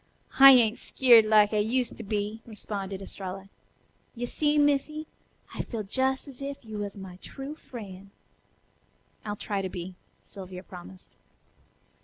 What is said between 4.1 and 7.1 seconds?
"Yo' see, Missy, I feels jes' as if you was